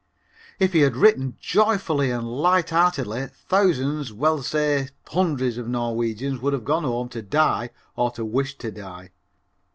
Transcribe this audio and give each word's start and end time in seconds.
If 0.57 0.73
he 0.73 0.79
had 0.79 0.95
written 0.95 1.37
joyfully 1.39 2.09
and 2.09 2.27
lightheartedly, 2.27 3.27
thousands, 3.47 4.11
well 4.11 4.41
say 4.41 4.87
hundreds, 5.07 5.59
of 5.59 5.67
Norwegians 5.67 6.41
would 6.41 6.53
have 6.53 6.65
gone 6.65 6.85
home 6.85 7.09
to 7.09 7.21
die 7.21 7.69
or 7.95 8.09
to 8.13 8.25
wish 8.25 8.57
to 8.57 8.71
die. 8.71 9.11